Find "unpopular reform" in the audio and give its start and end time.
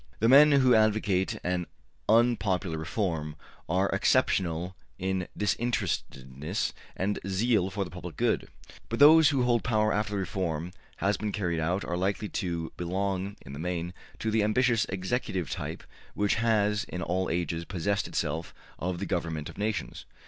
2.09-3.35